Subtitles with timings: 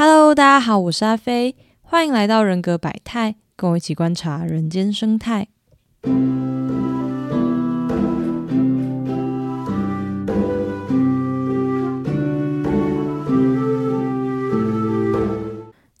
[0.00, 5.48] Hello，大家好，我是阿飞，欢迎来到人格百态，跟我一起观察人间生态。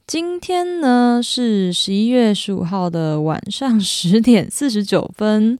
[0.06, 5.58] 今天呢是十一月十五号的晚上十点四十九分，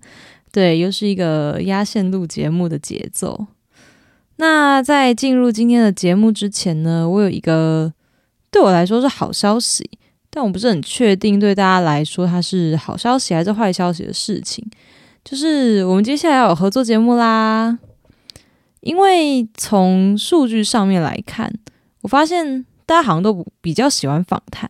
[0.53, 3.49] 对，又是一个压线录节目的节奏。
[4.37, 7.93] 那在进入今天的节目之前呢，我有一个
[8.51, 9.89] 对我来说是好消息，
[10.31, 14.65] 但我不是很确定对大家来说它是好消息还是坏消息的事情，
[15.25, 17.79] 就是我们接下来要有合作节目啦。
[18.81, 21.53] 因为从数据上面来看，
[22.03, 24.69] 我发现大家好像都比较喜欢访谈，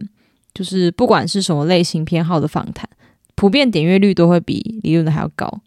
[0.55, 2.89] 就是不管是什么类型偏好的访谈，
[3.35, 5.61] 普遍点阅率都会比理论的还要高。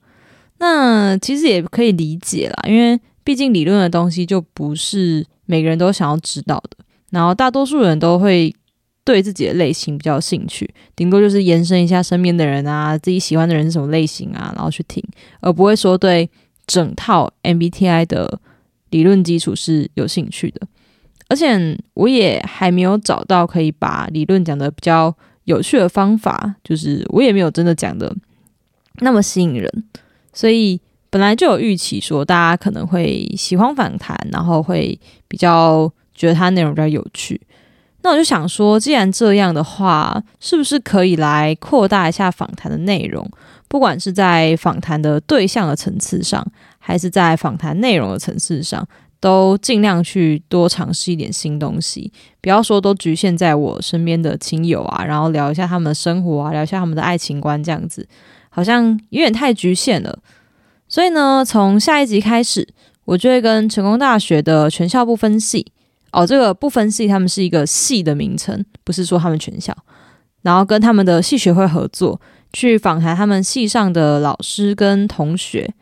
[0.58, 3.00] 那其实也可以理解啦，因为。
[3.24, 8.52] 毕竟理论的东西就不是每个人都想要知道的，然后大多数人都会
[9.04, 15.04] 对自己的类型比较有兴趣，顶多就是延伸一下身边的人啊，自己喜欢的人是什么类型啊，然后去听，
[15.42, 16.30] 而不会说对
[16.66, 18.40] 整套 MBTI 的
[18.90, 20.68] 理论基础是有兴趣的。
[21.28, 28.16] 而且我也还没有找到可以把理论讲的比较有趣的方法，就是我也没有真的讲的
[29.02, 29.84] 那么吸引人，
[30.34, 30.82] 所以。
[31.14, 35.92] 本来就有预期说大家可能会喜欢访谈，然后会比较
[36.22, 37.42] 觉得它内容比较有趣。
[38.04, 43.28] 那我就想说，既然这样的话，是不是可以来扩大一下访谈的内容？
[43.68, 46.46] 不管是在访谈的对象的层次上，
[46.78, 48.88] 还是在访谈内容的层次上，
[49.20, 52.12] 都尽量去多尝试一点新东西。
[52.40, 58.08] 不要说都局限在我身边的亲友啊，然后聊一下他们的生活啊，聊一下他们的爱情观，这样子
[58.50, 60.20] 好像有点太局限了。
[60.88, 62.68] 所以呢，从下一集开始，
[63.06, 65.66] 我就会跟成功大学的全校不分系
[66.12, 69.76] 哦，这个不分系他们是一个系的名称，不是说他们全校，
[70.42, 72.20] 然后跟他们的系学会合作，
[72.54, 75.74] 去访谈他们系上的老师跟同学。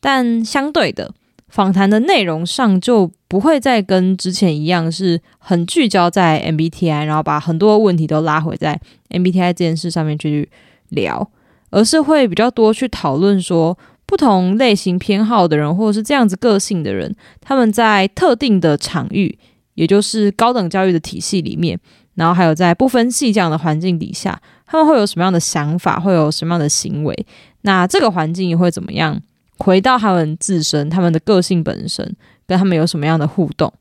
[0.00, 1.12] 但相对的，
[1.48, 8.80] 访谈的内容上就不会再跟之前一样，是很聚焦在 MBTI，然后把很多问题都拉回在
[9.10, 10.48] MBTI 这件事上面去
[10.90, 11.30] 聊，
[11.70, 13.78] 而是会比较多去讨论说。
[14.06, 19.36] 不同类型偏好的人，或者是这样子个性的人，他们在特定的场域，
[19.74, 21.78] 也就是高等教育的体系里面，
[22.14, 27.26] 然后还有在不分系这样的环境底下，他们会有什么样的想法，会有什么样的行为？
[27.62, 29.20] 那这个环境也会怎么样？
[29.58, 33.72] 回到他们自身，他们的个性本身，跟他们有什么样的互动？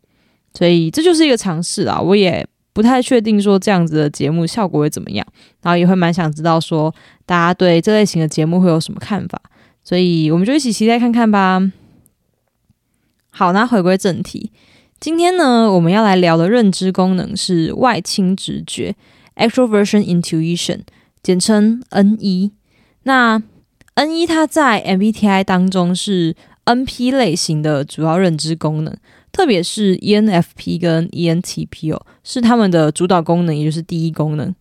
[0.54, 2.00] 所以这就是一个尝试啊！
[2.00, 5.26] 我也不太确定说这样子的节目效果会怎么样，
[5.62, 6.94] 然后也会蛮想知道说
[7.26, 9.42] 大家对这类型的节目会有什么看法。
[9.84, 11.72] 所以我们就一起期待看看吧。
[13.32, 14.52] 好，那回归正题，
[15.04, 18.96] 今天呢，我们要来聊的认知功能是外倾直觉
[19.36, 20.80] （Extroversion Intuition），
[21.22, 22.52] 简称 NE。
[23.04, 23.38] 那
[23.96, 26.34] NE 它在 MBTI 当中是
[26.64, 28.96] NP 类型的主要认知功能，
[29.34, 34.56] 特别是 ENFP 跟 ENTP 哦，是他们的主导功能，也就是第一功能。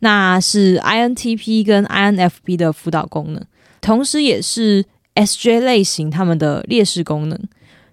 [0.00, 3.42] 那是 INTP 跟 INFP 的辅导功能。
[3.80, 4.84] 同时，也是
[5.14, 7.40] SJ 类型他们的劣势功能。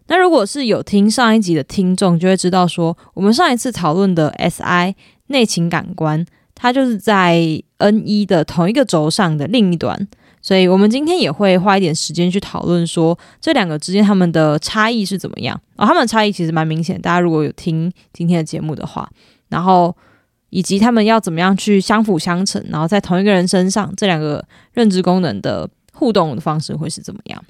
[0.07, 4.93] 那如果是有听上一集的听众，就会知道说，我们上一次讨论的 SI
[5.27, 6.25] 内情感官，
[6.55, 7.39] 它就是在
[7.77, 10.07] N 一的同一个轴上的另一端。
[10.41, 15.59] 所以，我们今天也会花一点时间去讨论说，这两个之间他们的差异是怎么样。
[15.77, 19.09] 哦，他们的差异其实蛮明显，大家如果有听今天的节目的话，
[19.49, 19.95] 然后。
[20.55, 27.43] 以及他们要怎么样去相辅相成，然后在同一个人身上，这两个认知功能的互动的方式会是怎么样？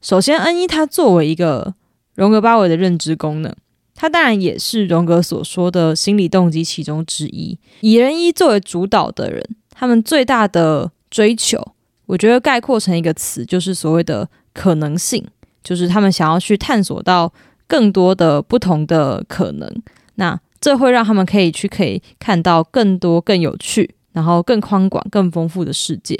[0.00, 1.74] 首先，N 一它作为一个
[2.16, 3.54] 荣格八维的认知功能，
[3.94, 7.58] 它当然也是荣格所说的心理动机其中之一。
[7.80, 11.62] 以人一作为主导的人，他们最大的追求，
[12.06, 15.24] 我觉得概括成一个词，就是所谓的可能性，
[15.62, 17.32] 就是他们想要去探索到
[17.66, 19.70] 更多的不同的可能。
[20.16, 26.18] 那这会让他们可以去可以看到更多更有趣，然后更宽广、更丰富的世界。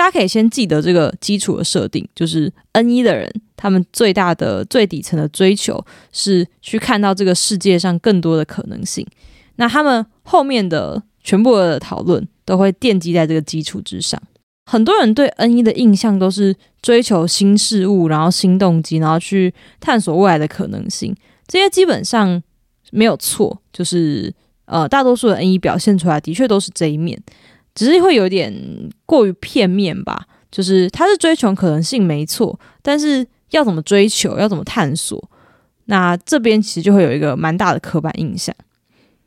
[0.00, 9.06] 大家可以先记得这个基础的设定，就是 N 一的人，他们最大的最底层的追求是去看到这个世界上更多的可能性。
[9.56, 14.18] 那他们后面的全部的讨论都会奠基在这个基础之上。
[14.64, 21.14] 很多人对 N 一的印象都是追求新事物，然后新动机，然后去探索未来的可能性。
[21.46, 22.42] 这些基本上。
[22.92, 27.16] 没有错，就是呃，大多数的 N 一表现出来的确都是这一面，
[27.74, 28.52] 只是会有点
[29.06, 30.26] 过于片面吧。
[30.50, 35.30] 就是他是追求可能性没错，但是要怎么追求，要怎么探索，
[35.84, 38.52] 那这边其实就会有一个蛮大的刻板印象。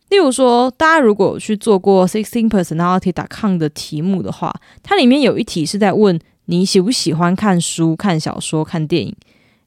[0.09, 4.53] 例如说，大家如果去做过 Sixteen Personality.com 的题目的话，
[4.83, 9.15] 它里面有一题是在问你喜不喜欢看书、看小说、看电影。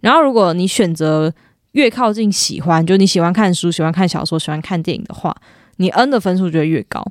[0.00, 1.32] 然后，如果你选择
[1.72, 5.34] 越靠近喜欢，就你喜欢看书、喜欢看小说、喜欢看电影的话，
[5.78, 7.02] 你 N 的分数就会越高。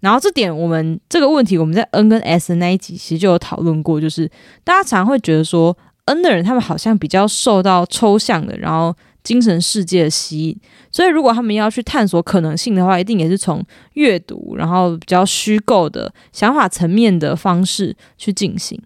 [0.00, 4.30] 然后这点，我们这个问题我们在 N 跟 S 那一集其实就有讨论过，就是
[4.64, 8.94] 大家常会觉得说 N 的人他们好像比较受到抽象的，然后。
[9.24, 10.56] 精神世界的吸引，
[10.90, 13.62] 所以如果他们要去探索可能性的话，一定也是从
[13.94, 18.80] 阅读，然后比较虚构的想法层面的方式去进行。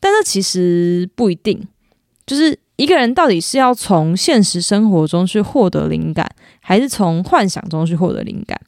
[0.00, 1.68] 但这其实不一定，
[2.26, 6.28] 就是一个人到底是要从现实生活中去获得灵感，
[6.58, 8.58] 还是从幻想中去获得灵感？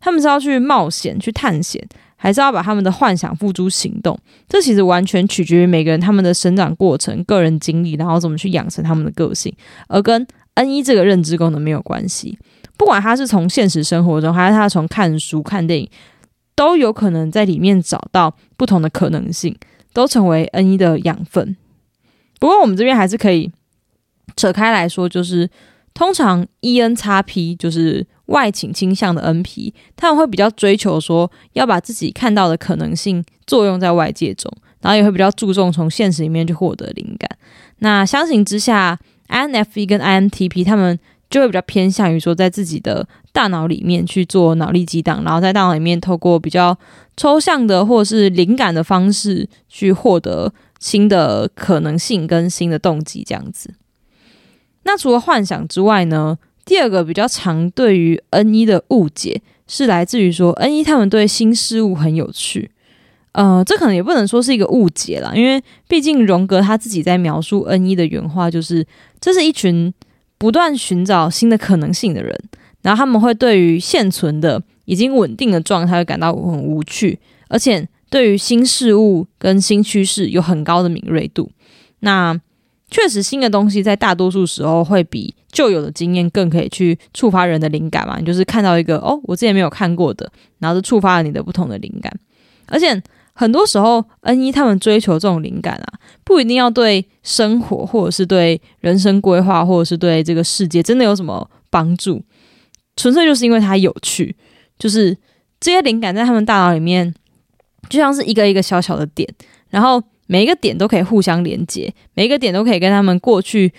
[0.00, 1.82] 他们是要去冒险、去探险，
[2.16, 4.18] 还是要把他们的幻想付诸行动？
[4.48, 9.54] 这其实完全取决于每个人他们的生长过程、个人经历，然后怎么去养成他们的个性，
[9.88, 10.26] 而跟。
[10.54, 12.36] N 一这个认知功能没有关系，
[12.76, 15.88] 不管他是从现实生活中，还是他从看书、看电影，
[16.56, 19.56] 都有可能在里面找到不同的可能性，
[19.92, 21.56] 都成为 N 一的养分。
[22.40, 23.52] 不过我们这边还是可以
[24.34, 25.48] 扯开来说，就是
[25.94, 37.28] 通常 E N 叉 P 就是外倾倾向的 N P，他们会比较追求说要把自己看到的可能性作用在外界中，然后也会比较注重从现实里面去获得灵感。
[37.80, 38.98] 那相形之下。
[39.30, 40.98] INFP 跟 INTP 他们
[41.28, 46.74] 就会比较偏向于说，在自己的大脑里面去做脑力激荡，然后在大脑里面透过比较
[47.14, 50.50] 抽象的或是灵感的方式去获得
[50.80, 53.74] 新的可能性跟新的动机这样子。
[54.84, 62.70] 那除了幻想之外呢，第二个比较常对于 N 一的误解是来自于说 N 一他们对新事物很有趣。
[63.32, 68.86] 呃，这可能也不能说是一个误解啦，因为毕竟荣格他自己在描述 N 一的原话，就是
[69.18, 69.90] 这是一群
[70.36, 72.38] 不断寻找新的可能性的人，
[72.82, 77.18] 然后他们会对于现存的已经稳定的状态感到很无趣，
[77.48, 81.50] 而且对于新事物跟新趋势有很高的敏锐度。
[82.00, 82.38] 那
[82.90, 88.16] 确实，新的东西在大多数时候会比旧有的经验更可以去触发人的灵感嘛？
[88.18, 92.12] 你就是看到一个哦，我之前没有看过的，然后就触发了你的不同的灵感，
[92.66, 93.02] 而且。
[93.40, 95.86] 很多时候，N 一他们追求这种灵感啊，
[96.24, 102.20] 不一定要对生活，或者是对人生规划，或者是对这个世界真的有什么帮助，
[102.96, 104.34] 纯粹就是因为它有趣。
[104.76, 105.16] 就是
[105.60, 107.14] 这些灵感在他们大脑里面，
[107.88, 109.32] 就像是一个一个小小的点，
[109.70, 113.72] 然后每一个点都可以互相连接，每一个点都可以跟他们过去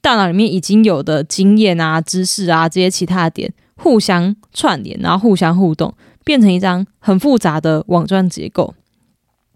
[0.00, 5.92] 大脑里面已经有的经验啊、知识啊这些其他的点互相串联，然后互相互动，
[6.22, 8.74] 变成一张很复杂的网状结构。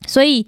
[0.07, 0.47] 所以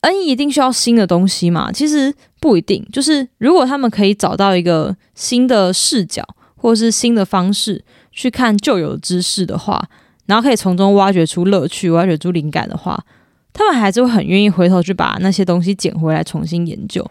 [0.00, 1.70] ，N 一定需要新的东西嘛？
[1.70, 2.86] 其实不一定。
[2.92, 6.26] 就是如果他们可以找到一个新的视角，
[6.56, 9.88] 或是新的方式去看旧有的知识的话，
[10.26, 13.04] 然后可以从中挖掘出乐趣、挖掘出灵感的话，
[13.52, 17.04] 他们还是会很愿意回头去把那些东西捡回来重新研究。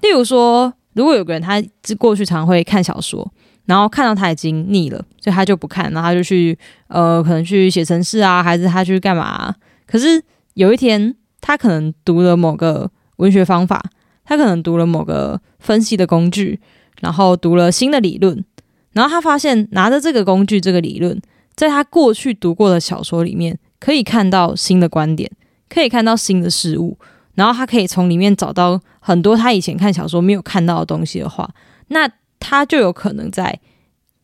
[0.00, 1.62] 例如说，如果有个人他
[1.98, 3.30] 过去常会看小说，
[3.66, 6.58] 然后看到他已经腻了，所以他就不看，然后他就去
[6.88, 9.54] 呃，可能去写程式啊，还是他去干嘛？
[9.86, 10.22] 可是。
[10.54, 13.82] 有一天，他可能读了某个文学方法，
[14.22, 16.60] 他可能读了某个分析的工具，
[17.00, 18.44] 然后读了新的理论，
[18.92, 21.18] 然后他发现拿着这个工具、这个理论，
[21.54, 25.30] 在他过去读过的小说里面，可以看到新的观点，
[25.72, 26.98] 可以看到新的事物，
[27.34, 31.48] 然后他可以从里面找到很多他以前看小说没有看到的东西的话，
[31.88, 33.58] 那他就有可能在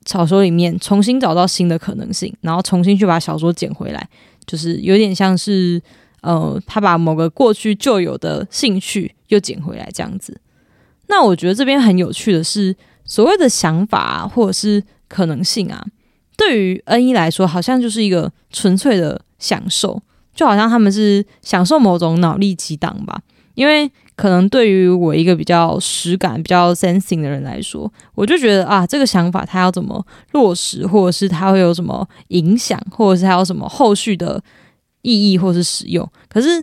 [0.05, 4.09] 小说里面重新找到新的可能性，然后重新去把小说捡回来，
[4.47, 5.81] 就是有点像是。
[6.21, 10.41] 呃，他把某个过去就有的兴趣又捡回来，这样子。
[11.07, 12.75] 那我觉得这边很有趣的是，
[13.05, 15.81] 所谓的想法或者是可能性啊，
[16.37, 20.03] 对于 N 一来说，好像就是一个纯粹的享受，
[20.39, 23.21] 就好像他们是享受某种脑力激荡吧。
[23.55, 34.41] 因为可能对于我一个比较实感、比较 sensing 的人来说，我就觉得啊，这个想法它要怎么落实，或者是它会有什么影响，或者是还有什么后续的。
[35.03, 36.63] 意义或是使用，可是，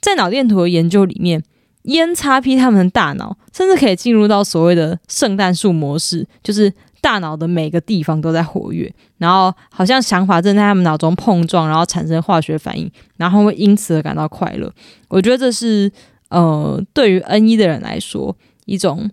[0.00, 1.42] 在脑电图的研究里面
[1.82, 6.72] ，N 叉 P 他们的大脑甚至可以进入到所谓的圣诞树模式，就是
[7.04, 14.72] 大脑的每个地方都在活跃，然后好像想法正在他们脑中碰撞，然后产生化学反应，然后会因此而感到快乐。
[15.08, 15.92] 我觉得这是
[16.30, 18.34] 呃，对于 N 一的人来说，
[18.64, 19.10] 一种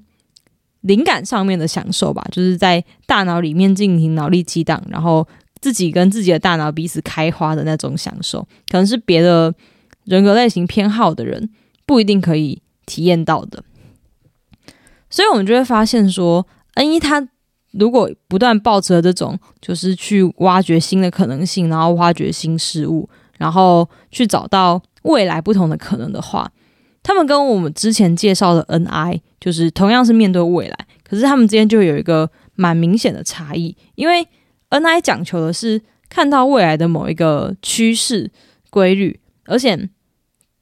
[0.80, 5.28] 灵感上面的享受吧，就是在大脑里面进行脑力激荡，然后。
[5.62, 9.54] 自己跟自己的大脑彼此开花的那种享受，可能是别的
[10.06, 11.52] 人格类型偏好的人
[11.86, 13.64] 不一定可以体验到的。
[15.08, 17.28] 所以，我们就会发现说，N 一他
[17.72, 26.52] 如果不断抱着这种，就是去挖掘新的可能性，然后挖掘新事物，然后去找到未来不同的可能的话，
[27.02, 34.28] 他们跟我们之前介绍的 NI，就是同样是面对未来，可是他们之间就有一个蛮明显的差异，因为
[34.70, 38.30] NI 讲求的是看到未来的某一个趋势
[38.70, 39.90] 规律，而且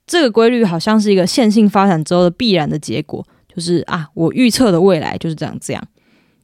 [0.06, 5.88] 这个规律好像是一个线性发展之后的必然的结果，就是啊，我预测的未来就是这样这样。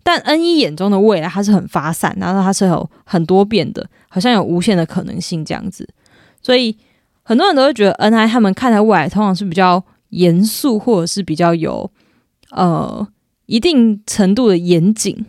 [0.07, 5.89] 但 N 一眼中的未来，它是很发散，然后它是有很多变的，好像有无限的可能性这样子。
[6.43, 6.77] 所以
[7.23, 11.89] 很多人都会觉得 N I 他们看待未来通常是比较严肃，或者是比较有
[12.51, 13.07] 呃
[13.47, 15.25] 一定程度的严谨，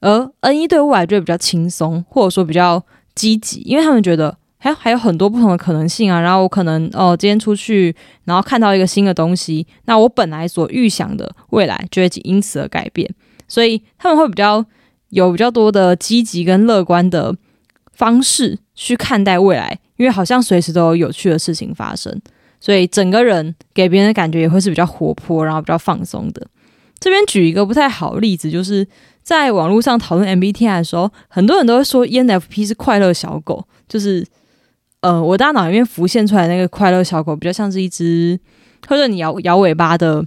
[0.00, 2.84] 而 N 一对未来就会比较轻松，或者说比较
[3.14, 6.20] 积极，因为他们觉得还还有很多不同的可能性啊。
[6.20, 7.94] 然后我可能哦今天出去，
[8.24, 13.08] 然后看到一个新的东西，那我本来所预想的未来就会因此而改变。
[13.48, 14.64] 所以他们会比较
[15.08, 17.34] 有比较多的积极跟乐观的
[17.92, 22.20] 方式去看待未来，因为好像随时都有有趣的事情发生，
[22.60, 26.46] 所以整个人给别人的感觉也会是比较活泼，然后比较放松的。
[27.00, 28.86] 这边举一个不太好的例子，就是
[29.22, 34.26] 在网络上讨论 MBTI 的时候，很多人都会说 ENFP 是快乐小狗，就是
[35.00, 38.38] 呃，我大脑里面浮现出来那个快乐小狗，比较像是一只
[38.86, 40.24] 或者你摇摇尾巴的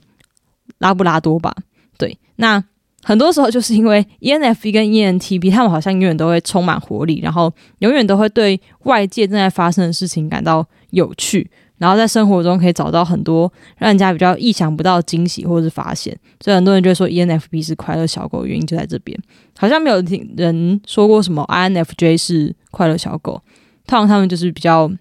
[0.79, 1.55] 拉布拉多吧？
[1.97, 2.63] 对，那。
[3.03, 16.15] 很多时候就是因为 ENFP 跟 ENTP，他们好像永远都会充满活力，然后永远都会对外界正在发生的事情感到有趣，然后在生活中可以找到很多让人家比较意想不到的惊喜或者是发现。
[16.39, 19.19] 所以很多人就说 ENFP 是快乐小狗，原因就在这边。
[19.57, 23.41] 好像没有听人说过什么 INFJ 是快乐小狗，
[23.87, 24.91] 通常他们就是比较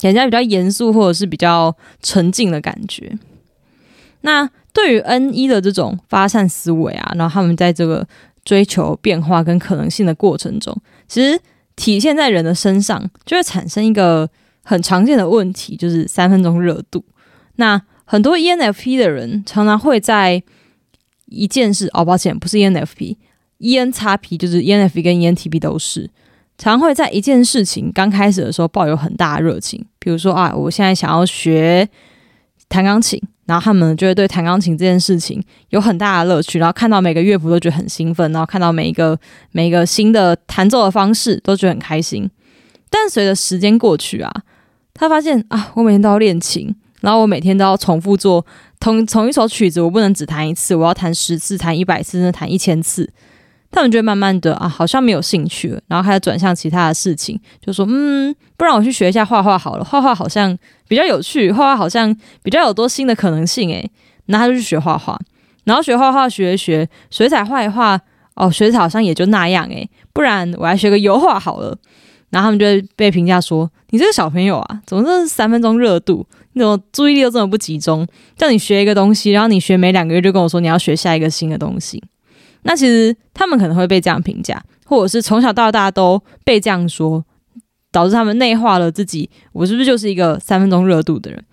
[0.00, 3.18] 人家比较严肃或者是比较沉静的感觉。
[4.20, 4.48] 那。
[4.76, 8.06] 对于 N 一的这种发散思维啊，然后他们在这个
[8.44, 10.76] 追求变化跟可能性的过程中，
[11.08, 11.40] 其实
[11.76, 14.28] 体现在人的身上，就会产生一个
[14.62, 17.02] 很常见的问题，就是三分钟热度。
[17.54, 20.42] 那很多 ENFP 的人常常会在
[21.24, 26.10] 一件事，哦，抱歉，不是 ENFP，EN 叉 P 就是 ENFP 跟 ENTP 都是，
[26.58, 31.88] 常会在一件事情刚开始的时候抱有很大的热情，比如说啊，我现在想要学
[32.68, 33.18] 弹钢琴。
[33.46, 39.18] 然后他们就会对弹钢琴这件事情有很大的乐趣，然后看到每个乐谱都觉得很兴奋，然后看到每一个
[39.52, 42.28] 每一个新的弹奏的方式都觉得很开心。
[42.90, 44.32] 但随着时间过去啊，
[44.94, 48.44] 他发现啊，我每天都要练琴，然后我每天都要重复做
[48.80, 53.08] 同同一首曲子，我不能只弹一次，我要弹十次、弹一百次，甚至弹一千次。
[53.70, 60.56] 他们就会慢慢的啊，好像没有兴趣了，然后开始转向其他的事情，就说嗯，不然我去学一下画画好了，画画好像
[60.88, 63.90] 比较有趣，画画好像比较有多新的可能性诶。
[64.26, 65.16] 然后他就去学画画，
[65.62, 67.96] 然后学画画学一学，水彩画一画，
[68.34, 69.88] 哦，水彩好像也就那样诶。
[70.12, 71.78] 不然我来学个油画好了，
[72.30, 78.04] 然后他们就会被评价说，你这个小朋友啊，怎么这是三分钟热度，你怎么注意力都这么不集中？
[78.36, 82.02] 叫你学一个东西，然后你学没两个月就跟我说你要学下一个新的东西。
[82.66, 87.24] 那其实他们可能会被这样评价，或者是从小到大都被这样说，
[87.92, 91.44] 导致他们内化了自己，我是不是就是一个三分钟热度的人？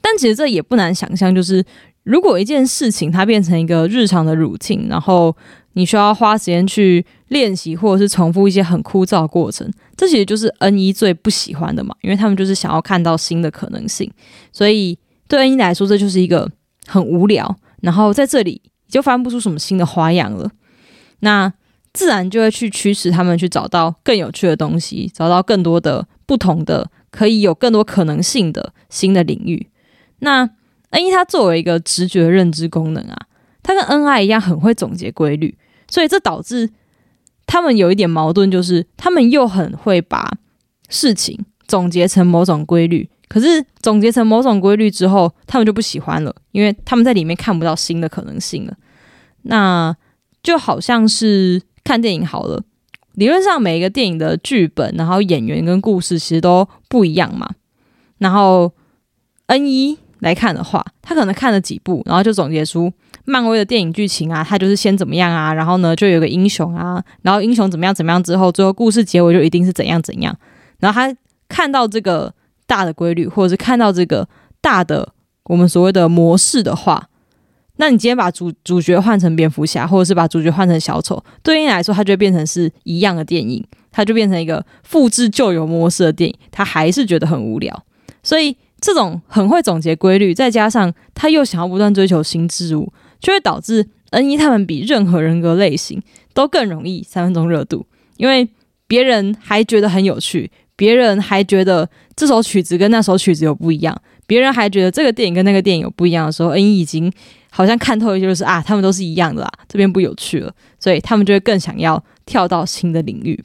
[0.00, 1.64] 但其实这也不难想象，就是
[2.02, 5.36] 如果一件事情它变成一个日常的 routine，然后
[5.74, 14.10] 你需要花时间去练习，或者是重复一些很枯燥的过程，这其实就是 N 一最不喜欢的嘛，因为他们就是想要看到新的可能性，
[14.52, 16.50] 所以对 N 一来说，这就是一个
[16.86, 18.62] 很无聊，然后在这里。
[18.88, 20.50] 就翻不出什么新的花样了，
[21.20, 21.52] 那
[21.92, 29.68] 自然就会去驱使他们去找到更有趣的东西，找到更多的不同的可以有更多可能性的新的领域。
[30.18, 30.48] 那
[30.90, 33.16] N 一它作为一个直觉认知功能啊，
[33.62, 35.56] 它跟 N I 一样很会总结规律，
[35.88, 36.70] 所以这导致
[37.46, 40.38] 他们有一点矛盾，就是他们又很会把
[40.88, 43.08] 事情总结成某种规律。
[43.28, 48.74] 可是总结成某种规律之后，他们就不喜欢了，因为他们在里面看不到新的可能性了。
[49.42, 49.94] 那
[50.42, 52.62] 就好像是看电影好了，
[53.14, 57.50] 理论上每一个电影的剧本，然后演员跟故事其实都不一样嘛。
[58.18, 58.72] 然后
[59.46, 62.92] N 一来看的话，他可能看了几部，然后就总结出
[63.24, 70.36] 漫威的电影剧情啊，他就是先怎么样啊，然后呢就有个英雄啊，然后英雄怎么样怎么样之后，最后故事结尾就一定是怎样怎样。
[70.78, 71.16] 然后他
[71.48, 72.32] 看到这个。
[72.66, 74.28] 大的规律，或者是看到这个
[74.60, 75.12] 大的
[75.44, 77.08] 我们所谓的模式的话，
[77.76, 87.84] 那你今天把主主角换成蝙蝠侠，或者是把主角换成小丑，对应来说，它就变成是一样的电影，它就变成一个复制旧有模式的电影，他还是觉得很无聊。
[88.22, 96.02] 所以这种很会总结规律，再加上他又想要不断追求新事物，就会导致 N 一他们比任何人格类型
[96.34, 98.48] 都更容易三分钟热度，因为
[98.86, 107.10] 别人还觉得很有趣，别人还觉得这首曲子跟那首曲子有不一样，别人还觉得这个电影跟那个电影有不一样的时候，N 一已经
[107.50, 113.42] 好像看透，就是啊，他们都是一样的啦，这边不有趣了，所以他们就会更想要跳到新的领域，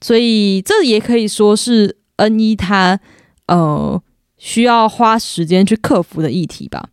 [0.00, 2.98] 所以这也可以说是 N 一他
[3.46, 4.02] 呃
[4.36, 6.88] 需要花时间去克服的议题吧。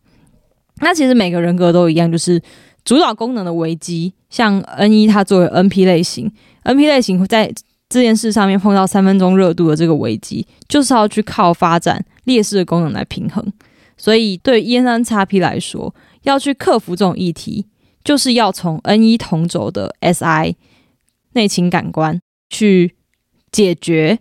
[0.80, 2.40] 那其实每个人格都一样，就是
[2.84, 4.12] 主导功能的危机。
[4.28, 6.30] 像 N 一，它作为 NP 类型
[6.64, 7.52] ，NP 类型在
[7.88, 13.44] 这件事上面碰到三分钟热度的这个危机，就是要去靠发展劣势的功能来平衡。
[13.96, 17.66] 所以对 ENXP 来说，要去克服这种议题，
[18.02, 20.56] 就是要从 N 一同轴的 SI
[21.34, 22.96] 内情感官去
[23.52, 24.18] 解决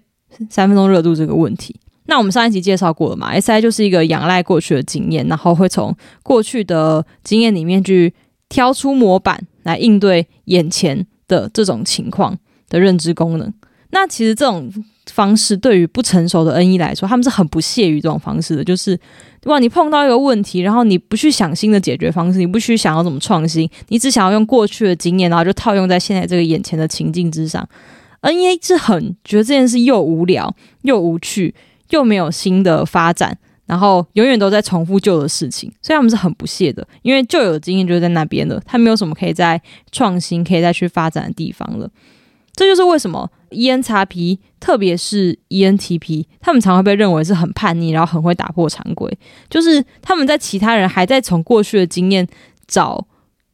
[0.49, 1.79] 三分钟热度这个问题。
[2.05, 8.13] 那我们上一集介绍过了嘛？S I 就是一个仰赖过去的经验，然后会从过去的经验里面去
[8.49, 12.37] 挑出模板来应对眼前的这种情况
[12.73, 13.53] 的认知功能。
[13.91, 14.69] 那其实这种
[15.05, 18.63] 方式对于不成熟的 N E 来说，他们是很不屑于这种方式的。
[18.63, 18.99] 就是
[19.43, 27.65] 哇，你碰到一个问题，然后你不去想新的解决方式，你不去想要怎么创新，你只想要用过去的经验，然后就套用在现在这个眼前的情境之上。
[28.21, 31.55] N 一是很觉得这件事又无聊又无趣。
[31.89, 33.37] 又没有新的发展，
[33.67, 39.61] 然后永远都在重复旧的事情，所以他们是很不屑的，因为旧有的经验就在那边了，他没有什么可以再
[39.91, 41.87] 创新、可以再去发展的地方了。
[42.55, 49.11] 这就是为什么 ENXP，特别是 ENTP，他们常会被认为是很叛逆，然后很会打破常规，
[49.49, 52.27] 就是他们在其他人还在从过去的经验
[52.67, 53.05] 找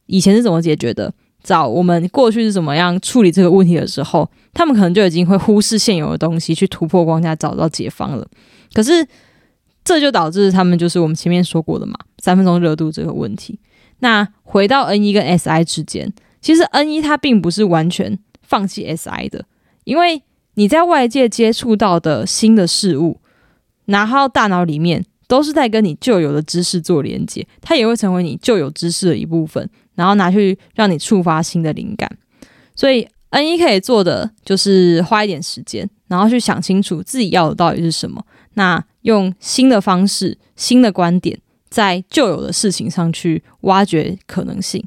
[0.06, 1.12] 以前是怎么解决的。
[1.42, 8.28] 找我们过去是怎么样处理这个问题的时候，他们可能就已经会忽视现有的东西，去突破框架，找到解方了。
[8.74, 9.06] 可是
[9.82, 13.58] 这就导致他们就是我们前面说过的嘛，三分钟热度这个问题。
[14.00, 18.18] 那回到 N 一跟 S I 之间，其实 N 一它并不是完全
[18.50, 19.46] 放弃 S I 的，
[19.84, 20.22] 因为
[20.54, 23.20] 你在外界接触到的新的事物，
[23.86, 29.70] 然后大脑里面都是在跟你旧有的知识做连接，它也会成为你旧有知识的一部分。
[29.94, 32.10] 然后拿去让你触发新的灵感，
[32.74, 38.24] 所以 N 一可以做的就是花一点时间，然后去想清楚自己要的到底是什么。
[38.54, 44.82] 那用新的方式、新的观点，在旧有的事情上去挖掘可能性。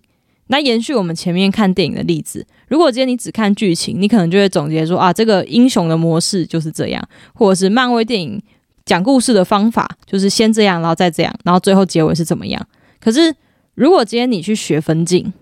[0.53, 8.39] 那延续我们前面看电影的例子，如果今天你只看剧情，你可能就会总结说啊，这个英雄的模式就是这样，或者是漫威电影
[8.85, 12.63] 讲故事的方法就是先这样，然后再这样，然后最后结尾是怎么样？
[13.01, 13.35] 可是。
[13.75, 15.33] 如果今天你去学分镜，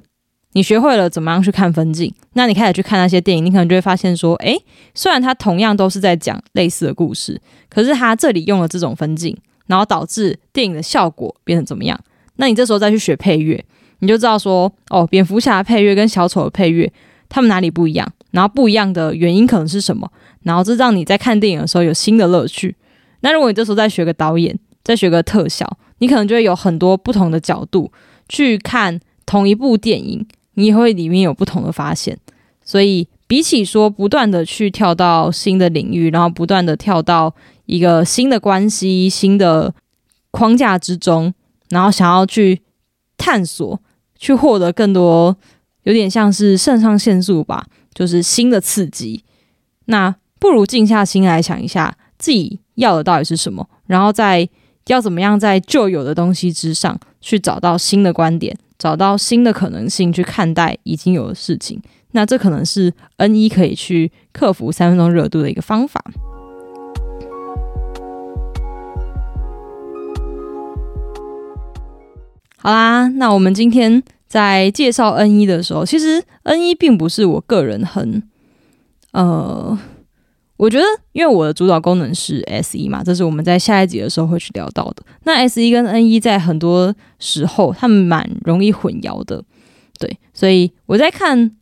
[0.53, 4.57] 你学会了怎么样去看分镜，那你开始去看那些电影，你可能就会发现说，诶，
[4.95, 11.99] 虽然它同样都是在讲类似的故事，可是它这里用了这种分镜，然后导致电影的效果变成怎么样？
[12.37, 13.61] 那你这时候再去学配乐，
[14.01, 16.91] 你就知道说，哦，蝙蝠侠的配乐跟小丑的配乐，
[17.29, 18.13] 他们哪里不一样？
[18.31, 20.11] 然后不一样的原因可能是什么？
[20.43, 22.75] 然后这让你在看电影的时候有新的乐趣。
[23.21, 27.91] 那如果你这时候再学个导演，再学个特效，你可能就会有很多不同的角度。
[28.29, 32.17] 去看同一部电影，你也会里面有不同的发现。
[32.63, 37.35] 所以，比起说不断的去跳到新的领域，然后不断的跳到
[37.65, 39.73] 一个新的关系、新的
[40.31, 41.33] 框架之中，
[41.69, 42.61] 然后想要去
[43.17, 43.77] 探索、
[44.21, 45.35] 去获得更多，
[45.83, 49.25] 有点像是肾上腺素吧，就是新的刺激。
[49.85, 54.47] 那不如静下心来想一下，自己要的到底是什么，然后再。
[54.87, 61.79] 要怎么样在旧有的东西之上去找到新的观点，找到新的可能性去看待已经有的事情？
[62.11, 66.03] 那这可能是 N 一可以去克服三分钟热度的一个方法。
[72.63, 78.21] 好啦，那我们今天在介绍 N 一的时候，其实 N 一并不是我个人很
[79.13, 79.77] 呃。
[80.57, 85.03] 我觉得，因为我的主导功能是 S 一嘛，这是我们在下一集的时候会去聊到的。
[85.23, 89.43] 那 S 一跟 N 一在很多时候，他们蛮容易混淆的，
[89.97, 90.19] 对。
[90.35, 91.57] 所以我在看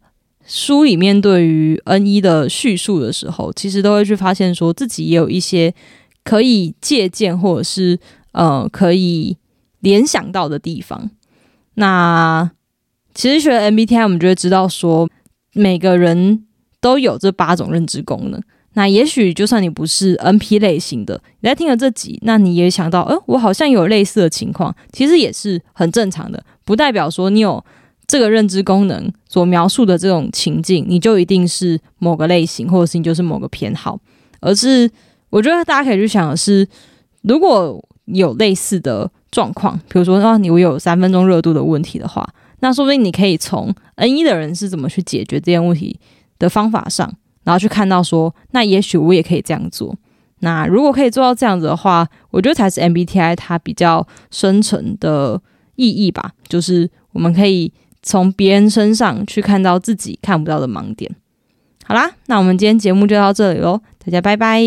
[0.46, 5.74] 书里面对于 N 一的叙述的时候，其实都会去发现说自己也有一些
[6.26, 7.98] 可以借鉴或者是
[8.34, 9.38] 呃可以
[9.80, 11.10] 联想到的地方。
[11.76, 12.52] 那
[13.14, 15.10] 其实学 MBTI，我们就会知道说
[15.54, 16.46] 每个人
[16.82, 18.42] 都有这八种认知功能。
[18.74, 27.64] 那也许就算你不是 NP 类型的，你在听了这集，那你也想到，呃，我好像有类似的情况，其实也是很正常的，不代表说你有
[28.06, 34.00] 这个认知功能所描述的这种情境，你就一定是某个类型，或者是你就是某个偏好，
[34.40, 34.90] 而是
[35.32, 36.66] 我觉得大家可以去想的是，
[37.24, 42.28] 如果有类似的状况，比如说啊，你我有三分钟热度的问题的话，
[42.60, 46.00] 那说不定你可以从 N 一的人是怎么去解决这件问题
[46.38, 47.12] 的方法上，
[47.44, 49.96] 然后去看到说，那也许我也可以这样做。
[50.40, 55.42] 那如果可以做到这样子的话，我觉得才是 MBTI 它比较深层的
[55.76, 61.14] 意义吧，就是我们可以从别人身上去看到自己看不到的盲点。
[61.86, 64.62] 好啦，那我们今天节目就到这里喽，大家拜拜。